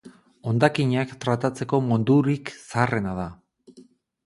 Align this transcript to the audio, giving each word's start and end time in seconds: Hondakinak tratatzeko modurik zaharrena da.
Hondakinak 0.51 1.11
tratatzeko 1.25 1.81
modurik 1.91 2.53
zaharrena 2.65 3.17
da. 3.23 3.31